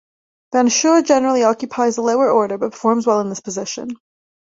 [0.51, 3.89] Van Schoor generally occupies the lower order, but performs well in this position.